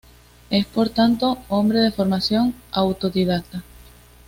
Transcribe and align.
Es, 0.49 0.65
por 0.65 0.89
tanto, 0.89 1.37
hombre 1.47 1.77
de 1.77 1.91
formación 1.91 2.55
autodidacta. 2.71 3.63